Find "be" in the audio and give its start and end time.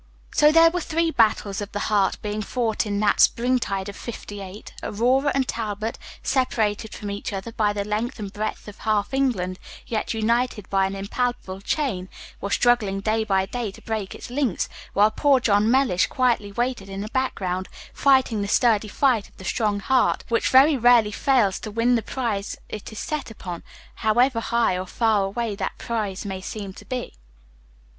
26.85-27.13